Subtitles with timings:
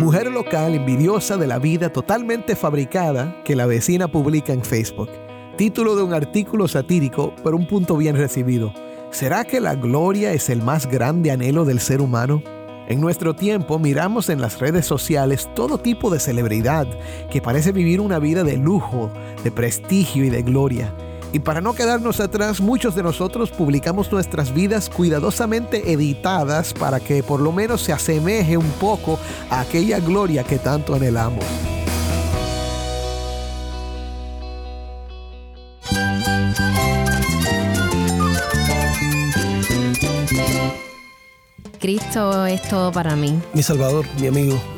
[0.00, 5.10] Mujer local envidiosa de la vida totalmente fabricada que la vecina publica en Facebook.
[5.56, 8.72] Título de un artículo satírico, pero un punto bien recibido.
[9.10, 12.44] ¿Será que la gloria es el más grande anhelo del ser humano?
[12.86, 16.86] En nuestro tiempo miramos en las redes sociales todo tipo de celebridad
[17.28, 19.10] que parece vivir una vida de lujo,
[19.42, 20.94] de prestigio y de gloria.
[21.32, 27.22] Y para no quedarnos atrás, muchos de nosotros publicamos nuestras vidas cuidadosamente editadas para que
[27.22, 29.18] por lo menos se asemeje un poco
[29.50, 31.44] a aquella gloria que tanto anhelamos.
[41.78, 43.40] Cristo es todo para mí.
[43.54, 44.60] Mi Salvador, mi amigo,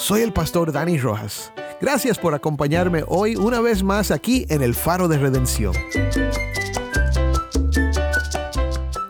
[0.00, 1.52] Soy el pastor Dani Rojas.
[1.78, 5.74] Gracias por acompañarme hoy una vez más aquí en el Faro de Redención.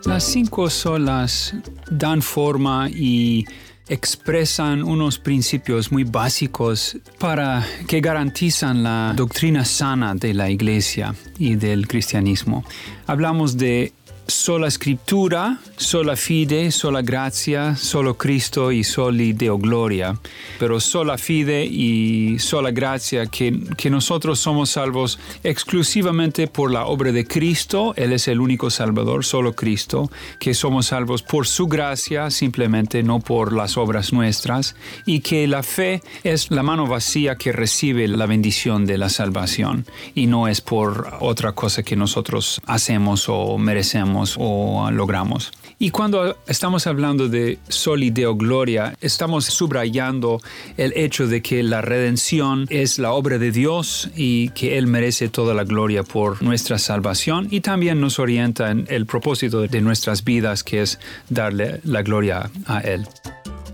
[0.03, 1.55] Las cinco solas
[1.89, 3.45] dan forma y
[3.87, 11.55] expresan unos principios muy básicos para que garantizan la doctrina sana de la iglesia y
[11.55, 12.65] del cristianismo.
[13.07, 13.93] Hablamos de
[14.31, 20.17] sola escritura, sola fide, sola gracia, solo Cristo y soli Deo gloria.
[20.57, 27.11] Pero sola fide y sola gracia, que, que nosotros somos salvos exclusivamente por la obra
[27.11, 30.09] de Cristo, Él es el único Salvador, solo Cristo,
[30.39, 35.61] que somos salvos por su gracia, simplemente no por las obras nuestras, y que la
[35.61, 40.61] fe es la mano vacía que recibe la bendición de la salvación, y no es
[40.61, 45.51] por otra cosa que nosotros hacemos o merecemos o logramos.
[45.79, 50.39] Y cuando estamos hablando de solideo gloria, estamos subrayando
[50.77, 55.27] el hecho de que la redención es la obra de Dios y que Él merece
[55.29, 60.23] toda la gloria por nuestra salvación y también nos orienta en el propósito de nuestras
[60.23, 60.99] vidas que es
[61.29, 63.07] darle la gloria a Él.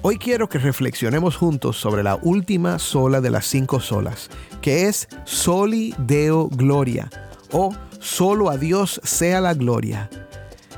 [0.02, 4.30] Hoy quiero que reflexionemos juntos sobre la última sola de las cinco solas,
[4.62, 7.09] que es Soli Deo Gloria,
[7.52, 10.09] o solo a Dios sea la gloria.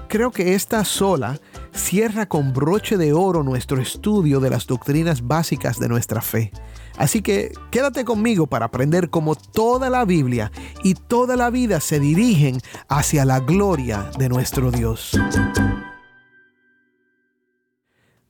[0.10, 1.40] Creo que esta sola
[1.72, 6.52] cierra con broche de oro nuestro estudio de las doctrinas básicas de nuestra fe.
[6.98, 10.52] Así que quédate conmigo para aprender cómo toda la Biblia
[10.84, 15.12] y toda la vida se dirigen hacia la gloria de nuestro Dios.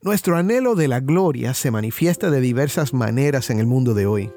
[0.02, 4.34] Nuestro anhelo de la gloria se manifiesta de diversas maneras en el mundo de hoy.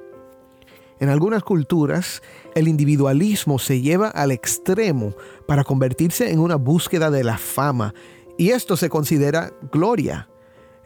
[1.03, 2.23] En algunas culturas,
[2.55, 5.15] el individualismo se lleva al extremo
[5.49, 7.93] para convertirse en una búsqueda de la fama,
[8.39, 10.29] y esto se considera gloria.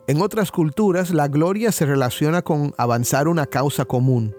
[0.07, 4.35] En otras culturas, la gloria se relaciona con avanzar una causa común.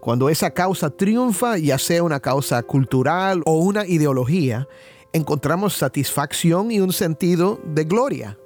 [0.00, 4.68] Cuando esa causa triunfa, ya sea una causa cultural o una ideología,
[5.12, 8.38] encontramos satisfacción y un sentido de gloria.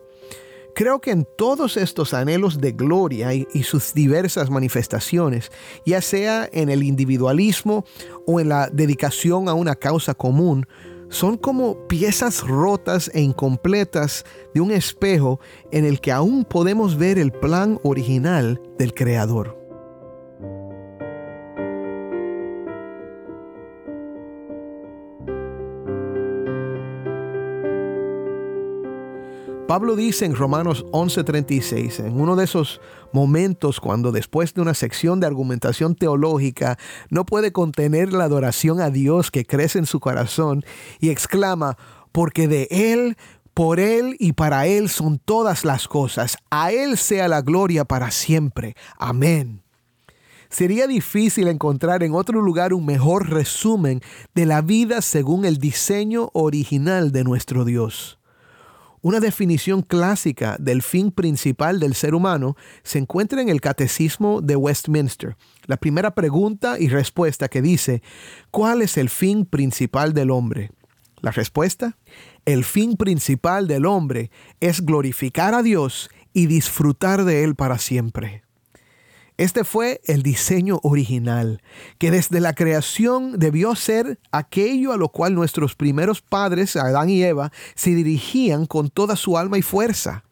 [0.74, 5.52] Creo que en todos estos anhelos de gloria y, sus diversas manifestaciones,
[5.86, 7.84] ya sea en el individualismo
[8.26, 10.66] o en la dedicación a una causa común,
[11.10, 15.38] son como piezas rotas e incompletas de un espejo
[15.70, 19.63] en el que aún podemos ver el plan original del Creador.
[29.66, 32.82] Pablo dice en Romanos 11:36, en uno de esos
[33.12, 38.90] momentos cuando después de una sección de argumentación teológica no puede contener la adoración a
[38.90, 40.64] Dios que crece en su corazón
[41.00, 41.78] y exclama,
[42.12, 43.16] porque de Él,
[43.54, 48.10] por Él y para Él son todas las cosas, a Él sea la gloria para
[48.10, 48.76] siempre.
[48.98, 49.62] Amén.
[50.50, 54.02] Sería difícil encontrar en otro lugar un mejor resumen
[54.34, 58.18] de la vida según el diseño original de nuestro Dios.
[59.04, 64.56] Una definición clásica del fin principal del ser humano se encuentra en el Catecismo de
[64.56, 65.36] Westminster.
[65.66, 68.02] La primera pregunta y respuesta que dice,
[68.50, 70.70] ¿cuál es el fin principal del hombre?
[71.20, 71.98] La respuesta,
[72.46, 74.30] el fin principal del hombre
[74.60, 78.43] es glorificar a Dios y disfrutar de Él para siempre.
[79.36, 81.60] Este fue el diseño original,
[81.98, 87.24] que desde la creación debió ser aquello a lo cual nuestros primeros padres, Adán y
[87.24, 90.22] Eva, se dirigían con toda su alma y fuerza.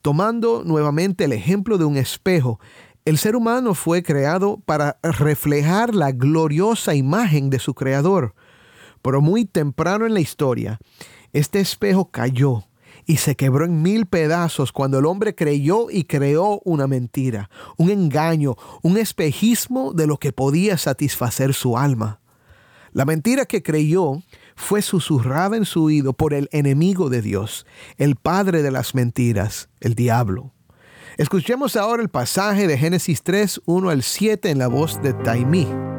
[0.00, 2.58] Tomando nuevamente el ejemplo de un espejo,
[3.04, 8.34] el ser humano fue creado para reflejar la gloriosa imagen de su creador.
[9.02, 10.78] Pero muy temprano en la historia,
[11.34, 12.64] este espejo cayó
[13.06, 17.90] y se quebró en mil pedazos cuando el hombre creyó y creó una mentira, un
[17.90, 22.20] engaño, un espejismo de lo que podía satisfacer su alma.
[22.92, 24.22] La mentira que creyó
[24.56, 27.66] fue susurrada en su oído por el enemigo de Dios,
[27.96, 30.52] el padre de las mentiras, el diablo.
[31.16, 35.95] Escuchemos ahora el pasaje de Génesis 3, 1 al 7 en la voz de Taimí.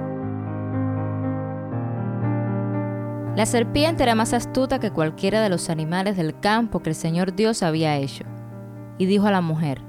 [3.37, 7.35] La serpiente era más astuta que cualquiera de los animales del campo que el Señor
[7.35, 8.23] Dios había hecho.
[8.97, 9.79] Y dijo a la mujer,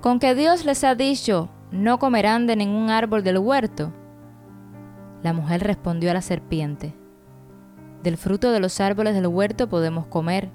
[0.00, 3.92] ¿con que Dios les ha dicho, no comerán de ningún árbol del huerto?
[5.22, 6.96] La mujer respondió a la serpiente,
[8.02, 10.50] del fruto de los árboles del huerto podemos comer,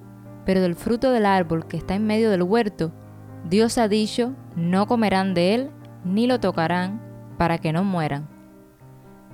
[0.46, 2.92] pero del fruto del árbol que está en medio del huerto,
[3.50, 5.70] Dios ha dicho, no comerán de él,
[6.04, 7.02] ni lo tocarán,
[7.38, 8.28] para que no mueran.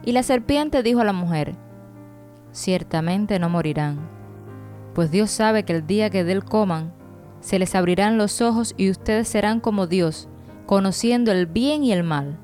[0.03, 1.55] Y la serpiente dijo a la mujer,
[2.55, 3.99] ciertamente no morirán,
[4.93, 6.93] pues Dios sabe que el día que de él coman,
[7.41, 10.29] se les abrirán los ojos y ustedes serán como Dios,
[10.65, 12.39] conociendo el bien y el mal.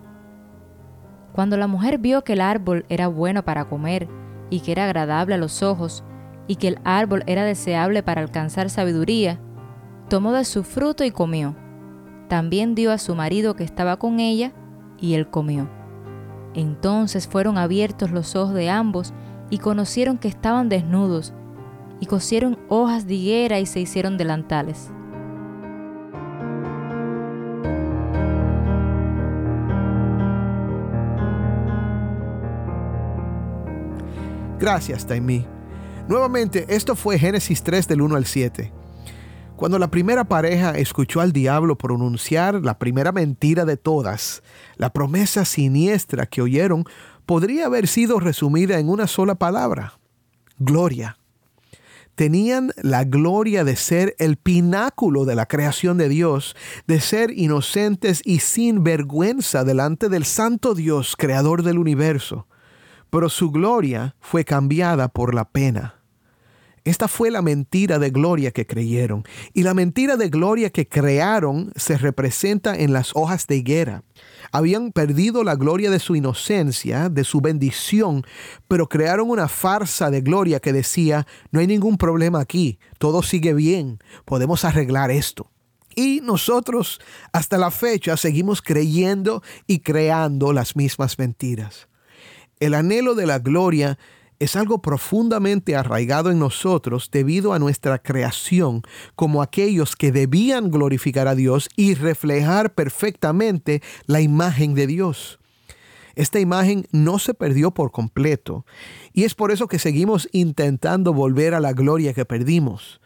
[1.31, 4.09] Cuando la mujer vio que el árbol era bueno para comer
[4.49, 6.03] y que era agradable a los ojos,
[6.45, 9.39] y que el árbol era deseable para alcanzar sabiduría,
[10.09, 11.55] tomó de su fruto y comió.
[12.27, 14.51] También dio a su marido que estaba con ella,
[14.99, 15.69] y él comió.
[16.53, 19.13] Entonces fueron abiertos los ojos de ambos,
[19.51, 21.33] y conocieron que estaban desnudos,
[21.99, 24.89] y cosieron hojas de higuera y se hicieron delantales.
[34.59, 35.45] Gracias, Taimí.
[36.07, 38.80] Nuevamente, esto fue Génesis 3 del 1 al 7.
[39.61, 44.41] Cuando la primera pareja escuchó al diablo pronunciar la primera mentira de todas,
[44.75, 46.83] la promesa siniestra que oyeron
[47.27, 49.99] podría haber sido resumida en una sola palabra,
[50.57, 51.19] gloria.
[52.15, 56.55] Tenían la gloria de ser el pináculo de la creación de Dios,
[56.87, 62.47] de ser inocentes y sin vergüenza delante del santo Dios, creador del universo.
[63.11, 66.00] Pero su gloria fue cambiada por la pena.
[66.83, 69.23] Esta fue la mentira de gloria que creyeron.
[69.53, 74.03] Y la mentira de gloria que crearon se representa en las hojas de higuera.
[74.51, 78.25] Habían perdido la gloria de su inocencia, de su bendición,
[78.67, 83.53] pero crearon una farsa de gloria que decía, no hay ningún problema aquí, todo sigue
[83.53, 85.51] bien, podemos arreglar esto.
[85.95, 86.99] Y nosotros
[87.31, 91.87] hasta la fecha seguimos creyendo y creando las mismas mentiras.
[92.59, 93.97] El anhelo de la gloria
[94.41, 98.81] es algo profundamente arraigado en nosotros debido a nuestra creación
[99.15, 105.37] como aquellos que debían glorificar a Dios y reflejar perfectamente la imagen de Dios.
[106.15, 108.65] Esta imagen no se perdió por completo
[109.13, 112.99] y es por eso que seguimos intentando volver a la gloria que perdimos.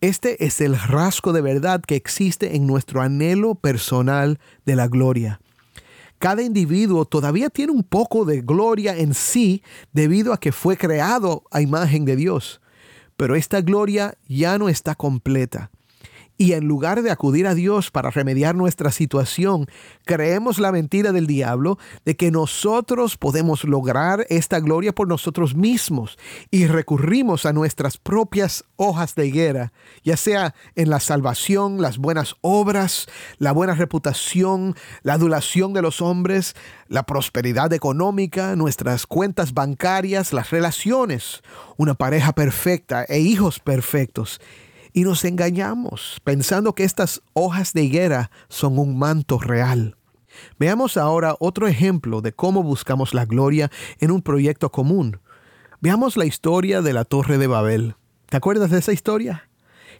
[0.00, 5.40] Este es el rasgo de verdad que existe en nuestro anhelo personal de la gloria
[6.18, 9.62] cada individuo todavía tiene un poco de gloria en sí
[9.92, 12.60] debido a que fue creado a imagen de Dios.
[13.16, 15.70] Pero esta gloria ya no está completa
[16.38, 19.66] y en lugar de acudir a Dios para remediar nuestra situación,
[20.04, 26.16] creemos la mentira del diablo de que nosotros podemos lograr esta gloria por nosotros mismos
[26.52, 29.72] y recurrimos a nuestras propias hojas de higuera,
[30.04, 33.08] ya sea en la salvación, las buenas obras,
[33.38, 36.54] la buena reputación, la adulación de los hombres,
[36.86, 41.42] la prosperidad económica, nuestras cuentas bancarias, las relaciones,
[41.76, 44.40] una pareja perfecta e hijos perfectos
[44.98, 49.96] y nos engañamos pensando que estas hojas de higuera son un manto real.
[50.58, 55.20] Veamos ahora otro ejemplo de cómo buscamos la gloria en un proyecto común.
[55.80, 57.94] Veamos la historia de la Torre de Babel.
[58.28, 59.48] ¿Te acuerdas de esa historia?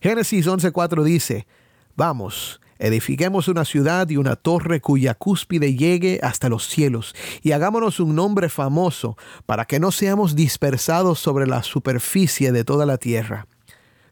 [0.03, 1.47] Génesis 11:4 dice,
[1.95, 8.01] Vamos, edifiquemos una ciudad y una torre cuya cúspide llegue hasta los cielos, y hagámonos
[8.01, 13.47] un nombre famoso, para que no seamos dispersados sobre la superficie de toda la tierra.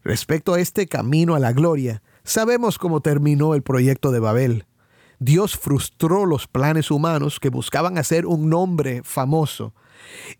[0.07, 4.65] Respecto a este camino a la gloria, sabemos cómo terminó el proyecto de Babel.
[5.19, 9.75] Dios frustró los planes humanos que buscaban hacer un nombre famoso.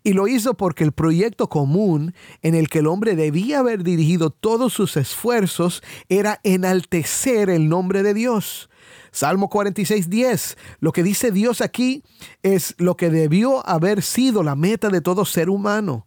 [0.05, 4.31] Y lo hizo porque el proyecto común en el que el hombre debía haber dirigido
[4.31, 8.71] todos sus esfuerzos era enaltecer el nombre de Dios.
[9.11, 12.05] Salmo 46.10, lo que dice Dios aquí
[12.45, 16.07] es lo que debió haber sido la meta de todo ser humano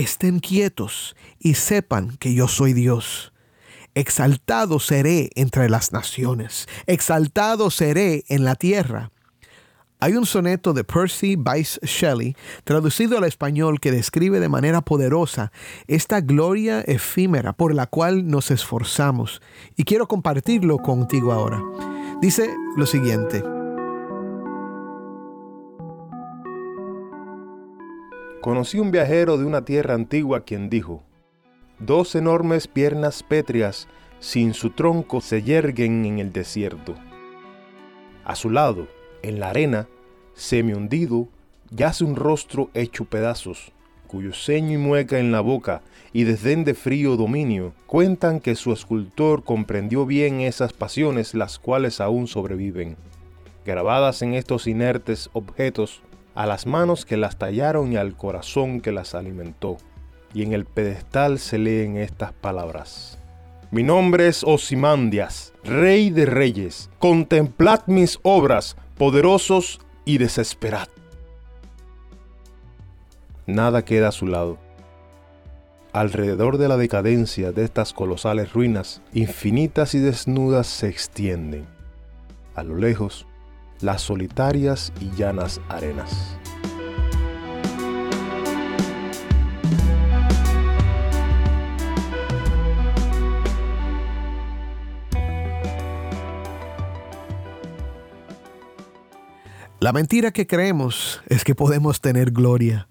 [0.00, 3.32] estén quietos y sepan que yo soy Dios.
[3.94, 9.10] exaltado seré entre las naciones, exaltado seré en la tierra.
[9.98, 15.52] Hay un soneto de Percy Bysshe Shelley, traducido al español, que describe de manera poderosa
[15.88, 19.42] esta gloria efímera por la cual nos esforzamos,
[19.76, 21.60] y quiero compartirlo contigo ahora.
[22.22, 23.59] Dice lo siguiente.
[28.40, 31.02] Conocí un viajero de una tierra antigua quien dijo,
[31.78, 33.86] Dos enormes piernas pétreas
[34.18, 36.94] sin su tronco se yerguen en el desierto.
[38.24, 38.88] A su lado,
[39.22, 39.88] en la arena,
[40.32, 41.28] semi hundido,
[41.70, 43.72] yace un rostro hecho pedazos,
[44.06, 45.82] cuyo ceño y mueca en la boca
[46.14, 52.00] y desdén de frío dominio cuentan que su escultor comprendió bien esas pasiones las cuales
[52.00, 52.96] aún sobreviven.
[53.66, 56.02] Grabadas en estos inertes objetos,
[56.34, 59.76] a las manos que las tallaron y al corazón que las alimentó.
[60.32, 63.18] Y en el pedestal se leen estas palabras.
[63.72, 66.90] Mi nombre es Osimandias, rey de reyes.
[66.98, 70.88] Contemplad mis obras, poderosos y desesperad.
[73.46, 74.58] Nada queda a su lado.
[75.92, 81.66] Alrededor de la decadencia de estas colosales ruinas, infinitas y desnudas se extienden.
[82.54, 83.26] A lo lejos,
[83.82, 86.36] las solitarias y llanas arenas.
[99.80, 102.86] La mentira que creemos es que podemos tener gloria.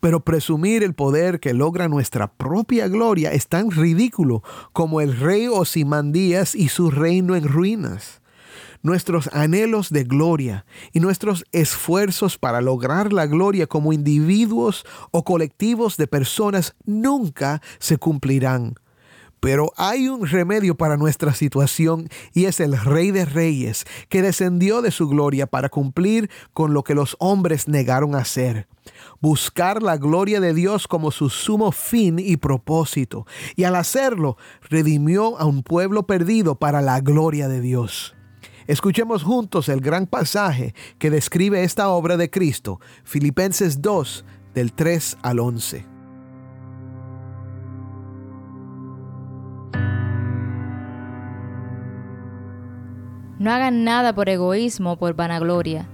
[0.00, 5.46] Pero presumir el poder que logra nuestra propia gloria es tan ridículo como el rey
[5.46, 8.21] Osimandías y su reino en ruinas.
[8.82, 15.96] Nuestros anhelos de gloria y nuestros esfuerzos para lograr la gloria como individuos o colectivos
[15.96, 18.74] de personas nunca se cumplirán.
[19.42, 24.82] Pero hay un remedio para nuestra situación y es el Rey de Reyes, que descendió
[24.82, 28.68] de su gloria para cumplir con lo que los hombres negaron hacer.
[29.20, 33.26] Buscar la gloria de Dios como su sumo fin y propósito.
[33.56, 38.14] Y al hacerlo, redimió a un pueblo perdido para la gloria de Dios.
[38.66, 45.18] Escuchemos juntos el gran pasaje que describe esta obra de Cristo, Filipenses 2, del 3
[45.22, 45.86] al 11.
[53.38, 55.88] No hagan nada por egoísmo o por vanagloria,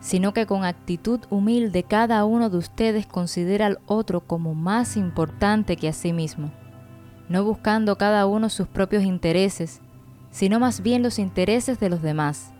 [0.00, 5.76] sino que con actitud humilde cada uno de ustedes considera al otro como más importante
[5.76, 6.50] que a sí mismo,
[7.28, 9.82] no buscando cada uno sus propios intereses,
[10.38, 12.52] sino más bien los intereses de los demás.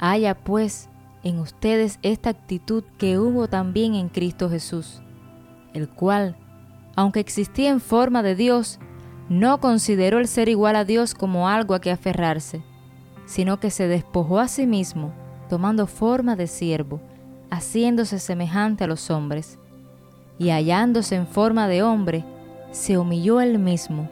[0.00, 0.88] Haya pues
[1.22, 5.02] en ustedes esta actitud que hubo también en Cristo Jesús,
[5.74, 6.36] el cual,
[6.94, 8.78] aunque existía en forma de Dios,
[9.28, 12.62] no consideró el ser igual a Dios como algo a que aferrarse
[13.26, 15.12] sino que se despojó a sí mismo,
[15.50, 17.00] tomando forma de siervo,
[17.50, 19.58] haciéndose semejante a los hombres,
[20.38, 22.24] y hallándose en forma de hombre,
[22.70, 24.08] se humilló él mismo,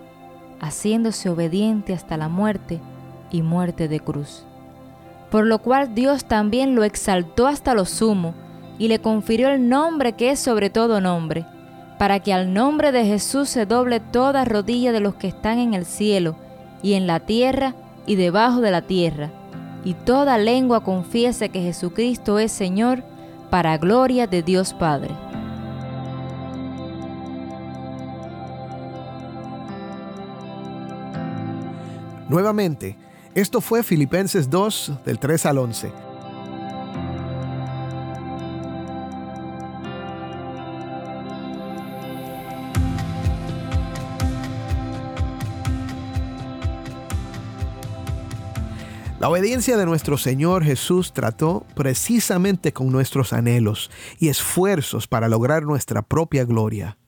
[0.65, 2.81] haciéndose obediente hasta la muerte
[3.31, 4.45] y muerte de cruz.
[5.31, 8.35] Por lo cual Dios también lo exaltó hasta lo sumo,
[8.79, 11.47] y le confirió el nombre que es sobre todo nombre,
[11.99, 15.75] para que al nombre de Jesús se doble toda rodilla de los que están en
[15.75, 16.37] el cielo,
[16.83, 17.75] y en la tierra,
[18.07, 19.31] y debajo de la tierra,
[19.85, 23.03] y toda lengua confiese que Jesucristo es Señor,
[23.51, 25.15] para gloria de Dios Padre.
[32.29, 32.97] Nuevamente,
[33.35, 35.93] esto fue Filipenses 2 del 3 al 11.
[49.25, 55.63] La obediencia de nuestro Señor Jesús trató precisamente con nuestros anhelos y esfuerzos para lograr
[55.63, 56.99] nuestra propia gloria.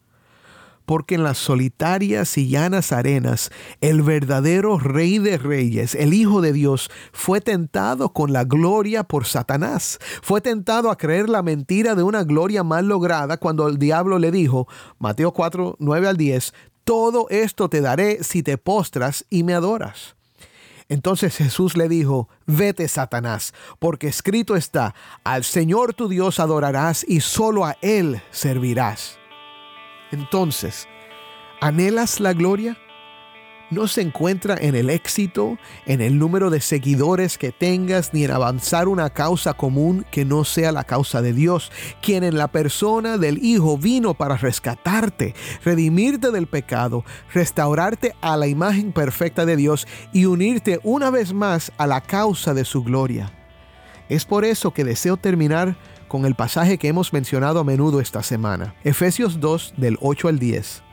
[0.86, 3.50] Porque en las solitarias y llanas arenas,
[3.80, 9.26] el verdadero Rey de Reyes, el Hijo de Dios, fue tentado con la gloria por
[9.26, 9.98] Satanás.
[10.22, 14.30] Fue tentado a creer la mentira de una gloria mal lograda cuando el diablo le
[14.30, 19.54] dijo, Mateo 4, 9 al 10, todo esto te daré si te postras y me
[19.54, 20.14] adoras.
[20.88, 27.20] Entonces Jesús le dijo, vete Satanás, porque escrito está, al Señor tu Dios adorarás y
[27.20, 29.18] solo a Él servirás.
[30.16, 30.88] Entonces,
[31.60, 32.78] ¿anhelas la gloria?
[33.70, 38.30] no se encuentra en el éxito, en el número de seguidores que tengas, ni en
[38.30, 43.18] avanzar una causa común que no sea la causa de Dios, quien en la persona
[43.18, 47.04] del Hijo vino para rescatarte, redimirte del pecado,
[47.34, 52.54] restaurarte a la imagen perfecta de Dios y unirte una vez más a la causa
[52.54, 53.32] de su gloria.
[54.08, 55.76] Es por eso que deseo terminar
[56.08, 60.38] con el pasaje que hemos mencionado a menudo esta semana, Efesios 2 del 8 al
[60.38, 60.86] 10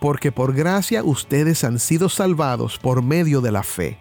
[0.00, 3.98] porque por gracia ustedes han sido salvados por medio de la fe.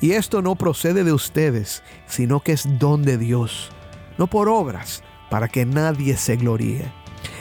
[0.00, 3.70] Y esto no procede de ustedes, sino que es don de Dios,
[4.18, 6.84] no por obras, para que nadie se gloríe.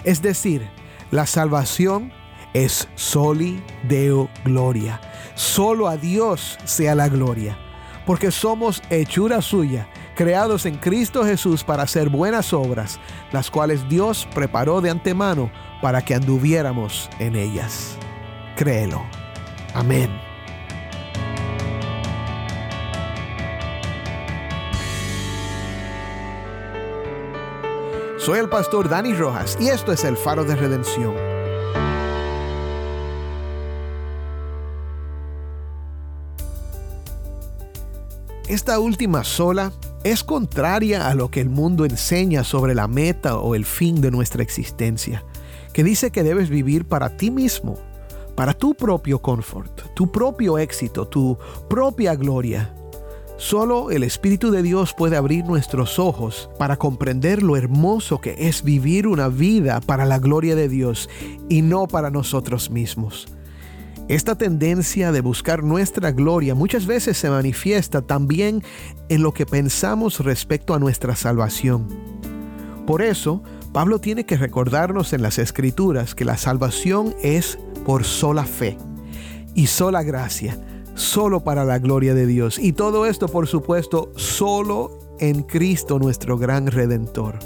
[0.03, 0.69] Es decir,
[1.11, 2.11] la salvación
[2.53, 5.01] es soli deo gloria.
[5.35, 7.57] Solo a Dios sea la gloria,
[8.05, 12.99] porque somos hechura suya, creados en Cristo Jesús para hacer buenas obras,
[13.31, 15.49] las cuales Dios preparó de antemano
[15.81, 17.95] para que anduviéramos en ellas.
[18.57, 19.01] Créelo.
[19.73, 20.09] Amén.
[28.17, 31.15] Soy el pastor Dani Rojas y esto es el faro de redención.
[38.49, 39.71] Esta última sola
[40.03, 44.11] es contraria a lo que el mundo enseña sobre la meta o el fin de
[44.11, 45.23] nuestra existencia,
[45.73, 47.77] que dice que debes vivir para ti mismo,
[48.35, 51.37] para tu propio confort, tu propio éxito, tu
[51.69, 52.73] propia gloria.
[53.37, 58.63] Solo el Espíritu de Dios puede abrir nuestros ojos para comprender lo hermoso que es
[58.63, 61.09] vivir una vida para la gloria de Dios
[61.47, 63.27] y no para nosotros mismos.
[64.09, 68.63] Esta tendencia de buscar nuestra gloria muchas veces se manifiesta también
[69.07, 71.87] en lo que pensamos respecto a nuestra salvación.
[72.87, 78.45] Por eso, Pablo tiene que recordarnos en las escrituras que la salvación es por sola
[78.45, 78.79] fe
[79.53, 80.59] y sola gracia,
[80.95, 82.57] solo para la gloria de Dios.
[82.57, 87.37] Y todo esto, por supuesto, solo en Cristo nuestro gran redentor.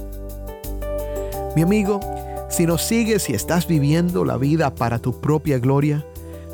[1.57, 1.99] Mi amigo,
[2.49, 6.05] si nos sigues y estás viviendo la vida para tu propia gloria,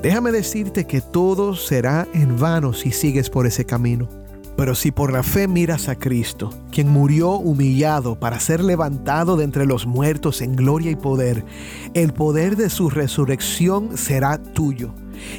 [0.01, 4.07] Déjame decirte que todo será en vano si sigues por ese camino.
[4.55, 9.43] Pero si por la fe miras a Cristo, quien murió humillado para ser levantado de
[9.43, 11.45] entre los muertos en gloria y poder,
[11.93, 14.93] el poder de su resurrección será tuyo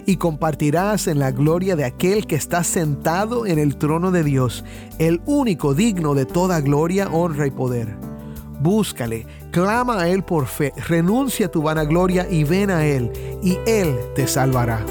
[0.07, 4.64] y compartirás en la gloria de aquel que está sentado en el trono de Dios,
[4.99, 8.10] el único digno de toda gloria, honra y poder.
[8.61, 13.11] Búscale, clama a Él por fe, renuncia a tu vanagloria y ven a Él,
[13.42, 14.85] y Él te salvará.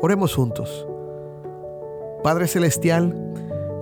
[0.00, 0.86] Oremos juntos.
[2.22, 3.12] Padre Celestial,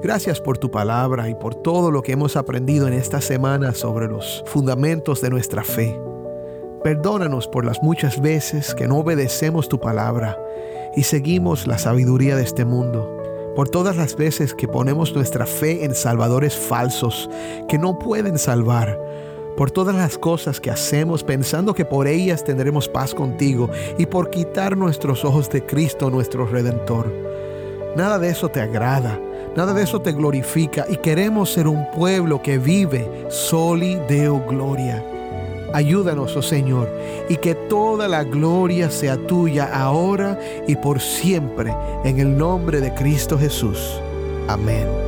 [0.02, 4.06] gracias por tu palabra y por todo lo que hemos aprendido en esta semana sobre
[4.06, 6.00] los fundamentos de nuestra fe.
[6.82, 10.38] Perdónanos por las muchas veces que no obedecemos tu palabra
[10.96, 13.16] y seguimos la sabiduría de este mundo
[13.56, 17.30] por todas las veces que ponemos nuestra fe en salvadores falsos
[17.68, 19.00] que no pueden salvar,
[19.56, 24.28] por todas las cosas que hacemos pensando que por ellas tendremos paz contigo y por
[24.28, 27.10] quitar nuestros ojos de Cristo nuestro Redentor.
[27.96, 29.18] Nada de eso te agrada,
[29.56, 35.15] nada de eso te glorifica y queremos ser un pueblo que vive soli deo gloria
[35.76, 36.88] Ayúdanos, oh Señor,
[37.28, 41.70] y que toda la gloria sea tuya ahora y por siempre,
[42.02, 44.00] en el nombre de Cristo Jesús.
[44.48, 45.05] Amén.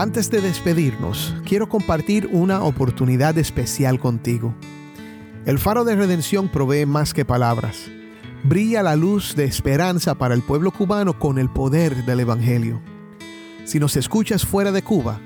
[0.00, 4.54] Antes de despedirnos, quiero compartir una oportunidad especial contigo.
[5.44, 7.90] El faro de redención provee más que palabras.
[8.42, 12.80] Brilla la luz de esperanza para el pueblo cubano con el poder del Evangelio.
[13.64, 15.20] Si nos escuchas fuera de Cuba,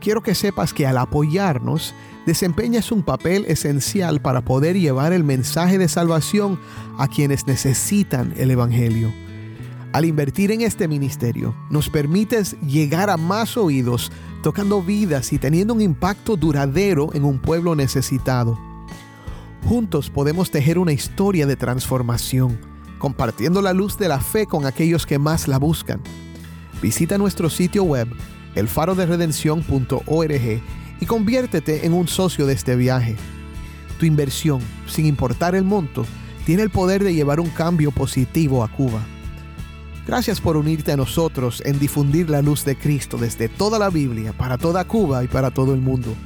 [0.00, 1.92] quiero que sepas que al apoyarnos,
[2.24, 6.56] desempeñas un papel esencial para poder llevar el mensaje de salvación
[6.98, 9.12] a quienes necesitan el Evangelio.
[9.92, 15.74] Al invertir en este ministerio, nos permites llegar a más oídos, tocando vidas y teniendo
[15.74, 18.56] un impacto duradero en un pueblo necesitado.
[19.64, 22.56] Juntos podemos tejer una historia de transformación,
[22.98, 26.00] compartiendo la luz de la fe con aquellos que más la buscan.
[26.80, 28.06] Visita nuestro sitio web,
[28.54, 30.62] elfaroderedención.org,
[31.00, 33.16] y conviértete en un socio de este viaje.
[33.98, 36.06] Tu inversión, sin importar el monto,
[36.46, 39.04] tiene el poder de llevar un cambio positivo a Cuba.
[40.10, 44.32] Gracias por unirte a nosotros en difundir la luz de Cristo desde toda la Biblia,
[44.32, 46.16] para toda Cuba y para todo el mundo.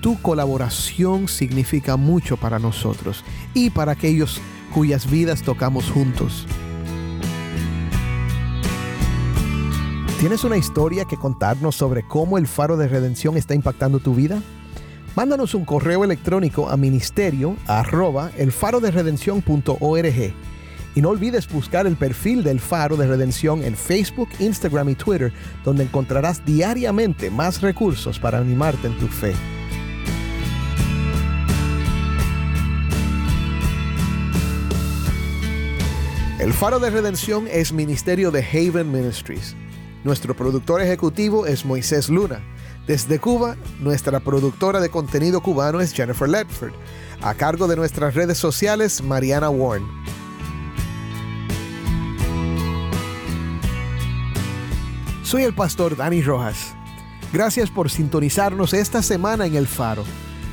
[0.00, 4.40] Tu colaboración significa mucho para nosotros y para aquellos
[4.72, 6.46] cuyas vidas tocamos juntos.
[10.20, 14.40] ¿Tienes una historia que contarnos sobre cómo el faro de redención está impactando tu vida?
[15.16, 18.30] Mándanos un correo electrónico a ministerio arroba
[20.94, 25.32] y no olvides buscar el perfil del Faro de Redención en Facebook, Instagram y Twitter,
[25.64, 29.34] donde encontrarás diariamente más recursos para animarte en tu fe.
[36.40, 39.54] El Faro de Redención es ministerio de Haven Ministries.
[40.04, 42.40] Nuestro productor ejecutivo es Moisés Luna.
[42.86, 46.72] Desde Cuba, nuestra productora de contenido cubano es Jennifer Ledford.
[47.20, 49.84] A cargo de nuestras redes sociales, Mariana Warren.
[55.30, 56.74] Soy el pastor Dani Rojas.
[57.32, 60.02] Gracias por sintonizarnos esta semana en El Faro.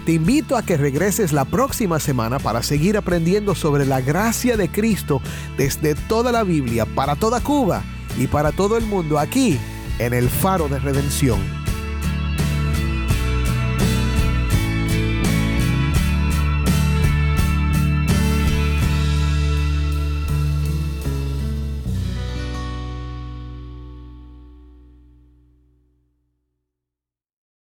[0.06, 4.70] Te invito a que regreses la próxima semana para seguir aprendiendo sobre la gracia de
[4.70, 5.20] Cristo
[5.58, 7.82] desde toda la Biblia, para toda Cuba
[8.20, 9.58] y para todo el mundo aquí
[9.98, 11.57] en el Faro de Redención.